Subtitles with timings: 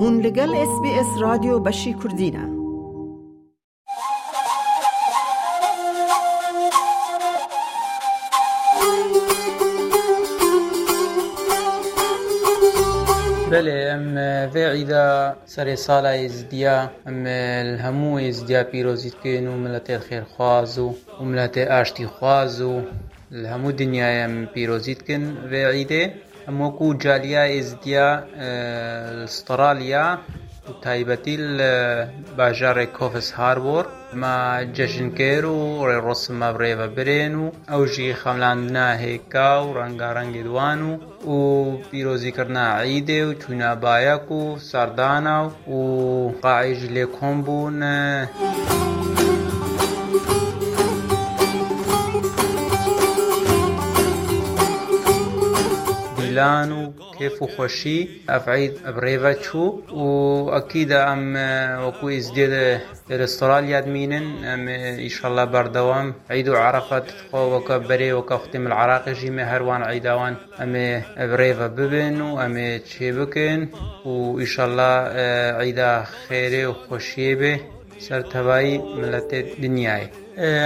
[0.00, 2.58] هون لگل اس بی اس رادیو بشی کردینه.
[13.50, 14.14] بله ام
[14.50, 22.06] في عيدا سري صالة يزديا ام الهمو يزديا بيروزيت كينو ملتي الخير خوازو وملتي اشتي
[22.06, 22.82] خوازو
[23.32, 25.34] الهمو دنيا ام بيروزيت كن
[26.50, 28.08] ئەم وەکو جالیا ئێزدیا
[29.26, 30.06] ئسترالیا
[30.68, 31.72] و تایبەتی لە
[32.38, 33.86] باژارێک کۆفس هاروەر
[34.20, 34.36] ما
[34.76, 40.92] جەژنکێر و ڕێڕۆسممە بڕێوە برێن و ئەوژی خەملان ناهێکا و ڕەنگارەنگی دوان و
[41.32, 41.36] و
[41.88, 45.38] پیرۆزیکردنا عیدێ و چونابایەک و ساردانە
[45.76, 45.80] و
[46.42, 47.80] قاعژ لێ کۆم بوون.
[56.38, 56.82] دیلان و
[57.18, 59.66] کێف و خۆشی ئەفعید ئەبڕێڤە چوو
[60.02, 60.06] و
[60.54, 61.24] ئەکیدا ئەم
[61.84, 62.46] وەکو ئیزدێ
[63.10, 64.62] ئێسترالیا مینن ئەم
[65.04, 70.88] ئیشەڵە بەردەوام عید و عرفەت خۆوەکە بەرێ وەکە ختیم العراقیژی مێ هەروان عیداوان ئەمێ
[71.20, 73.60] ئەبرێڤە ببن و ئەمێ چێ بکەن
[74.10, 74.92] و ئیشەڵە
[75.60, 77.54] عیدا خێرێ و خۆشیێ بێ
[78.06, 80.06] سەرتەبایی ملەتێ دنیای.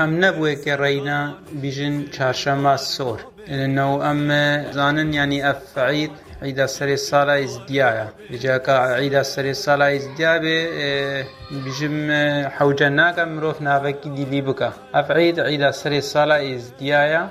[0.00, 1.20] ئەم نەبووەکە ڕێینا
[1.62, 3.20] بیژن چارشەمە سۆر
[3.58, 4.20] لەنەوە ئەم
[4.76, 6.14] زانن ینی ئەف عید
[6.44, 10.58] عیدا سەرێ ساڵای زدیایە بجاکە عیدا سەرێ ساڵای زدیا بێ
[11.64, 11.98] بژم
[12.56, 17.22] حوجە ناکە مرۆڤ ناوەکی دیلی بکە ئەف عید عیدا سەرێ ساڵای زدیایە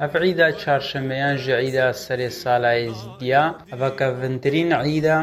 [0.00, 5.18] بێ ناوە ئەفعیدا چارشەمەیان ژە عیدا سەرێ ساڵای زدیا ئەڤەکە ڤنترین عیدا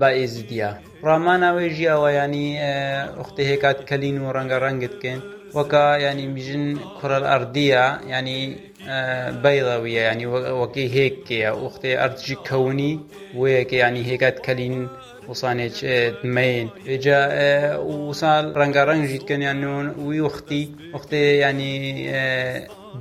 [0.00, 0.70] با ئێزدیا
[1.06, 2.48] ڕاماناوەی ژیاوەیانی
[3.18, 5.20] ئوختی هێکات کەلین و ڕەنگە ڕەنگت کەن
[5.56, 6.66] وەکە ینی بژن
[6.98, 8.40] کوڕل ئەردیە ینی
[9.42, 10.26] بەیڵەویە ینی
[10.60, 12.94] وەکی هێکەیە وختێ ئەرجی کەونی
[13.40, 14.88] وەیەکە ینی هێکات کەلین
[15.30, 15.76] وسانێک
[16.22, 17.20] دمەین ئێجا
[18.08, 19.60] وسال ڕەنگەڕەنگژیت کەنیان
[20.06, 21.74] وی وختی وختێ ینی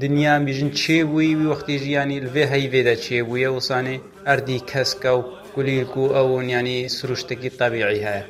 [0.01, 3.95] دنیا بیژن چێ بووی؟ وی وەختی ژیانی لێ هەیڤێدا چێ بووە وسانێ
[4.27, 5.21] ئەردی کەسکە و
[5.55, 8.23] گولیر و ئەوون ینی سروشتێکی تەبیعی هەیە.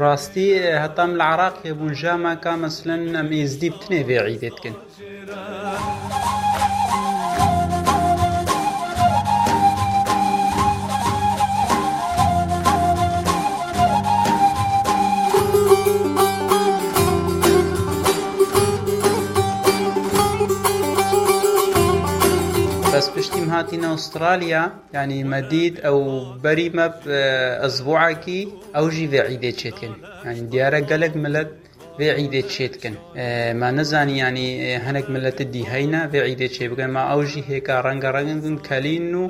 [0.00, 0.48] ڕاستی
[0.82, 4.74] هەتام لە عراق هێبوون ژامە کا مەسلەن ئەم ئێزدی بتنێ بێ عیدێتکن
[22.92, 24.62] بەس پشتیم هاتینە ئوسترالیا
[24.96, 25.98] ینی مەدید ئەو
[26.44, 26.86] بەریمە
[27.62, 28.40] ئەزبوعکی
[28.76, 29.94] ئەوژی vê عیدێ چێتکن
[30.26, 31.50] ینی دیارە گەلک ملت
[31.98, 32.94] vê عیدێ چێتکن
[33.60, 34.48] ما نەزانی ینی
[34.86, 39.24] هەنێک ملەتە دی هەینە vê عیدێ چێ بگەن ما ئەوژی هێکا ڕەنگە ڕەنگن کەلین و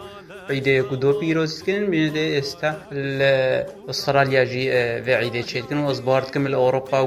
[0.55, 2.71] عیدەیەک و دۆ پیرۆزیکردن بێدێ ئێستا
[3.19, 3.35] لە
[3.89, 4.67] ئوسترالیاژی
[5.07, 6.99] vê عیدێ چێتکن و ئەزباردکەم لە ئەوروپا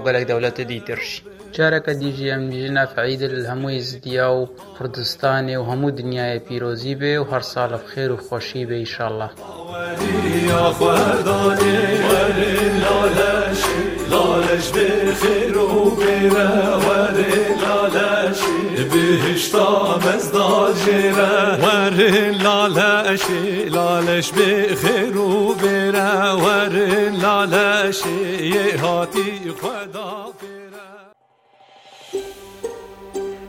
[1.56, 7.30] جارێکە دیژی ئەم دیژنە فعیدە هەمووی زدیا و کوردستانی و هەموو دنیای پیرۆزی بێ و
[7.32, 9.30] هەر ساڵە خێر و خۆشی بێ ئیشاءله
[14.12, 16.50] لالش بخیر و بیره
[16.86, 17.34] وره
[17.64, 18.42] لالش
[18.92, 19.72] بهشتا
[21.64, 23.26] وره لالش
[23.76, 26.12] لالش بخیر و بیره
[26.44, 28.02] وره لالش
[29.62, 30.55] خدا